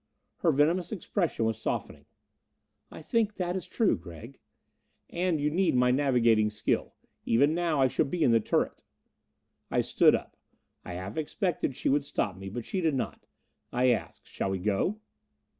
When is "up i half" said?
10.15-11.17